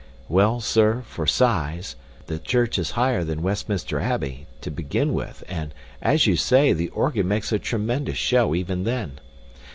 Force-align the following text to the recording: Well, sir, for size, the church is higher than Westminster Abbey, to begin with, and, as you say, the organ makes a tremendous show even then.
Well, 0.27 0.59
sir, 0.61 1.03
for 1.05 1.27
size, 1.27 1.95
the 2.25 2.39
church 2.39 2.79
is 2.79 2.89
higher 2.97 3.23
than 3.23 3.43
Westminster 3.43 3.99
Abbey, 3.99 4.47
to 4.61 4.71
begin 4.71 5.13
with, 5.13 5.43
and, 5.47 5.75
as 6.01 6.25
you 6.25 6.35
say, 6.35 6.73
the 6.73 6.89
organ 6.89 7.27
makes 7.27 7.51
a 7.51 7.59
tremendous 7.59 8.17
show 8.17 8.55
even 8.55 8.83
then. 8.83 9.19